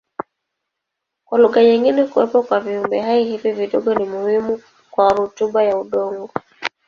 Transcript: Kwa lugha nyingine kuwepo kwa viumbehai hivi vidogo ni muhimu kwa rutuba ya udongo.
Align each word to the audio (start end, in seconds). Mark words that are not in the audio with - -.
Kwa 1.25 1.39
lugha 1.39 1.63
nyingine 1.63 2.03
kuwepo 2.05 2.43
kwa 2.43 2.59
viumbehai 2.59 3.23
hivi 3.23 3.51
vidogo 3.51 3.95
ni 3.95 4.05
muhimu 4.05 4.61
kwa 4.91 5.09
rutuba 5.13 5.63
ya 5.63 5.77
udongo. 5.77 6.29